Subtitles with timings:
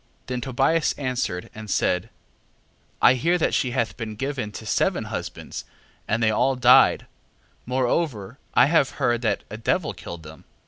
[0.23, 0.25] 6:14.
[0.25, 2.09] Then Tobias answered, and said:
[3.03, 5.63] I hear that she hath been given to seven husbands,
[6.07, 7.05] and they all died:
[7.67, 10.45] moreover I have heard, that a devil killed them.